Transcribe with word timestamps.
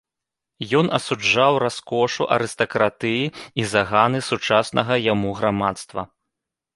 Ён 0.77 0.87
асуджаў 0.97 1.53
раскошу 1.63 2.21
арыстакратыі 2.37 3.23
і 3.65 3.65
заганы 3.73 4.19
сучаснага 4.31 4.93
яму 5.13 5.29
грамадства. 5.41 6.01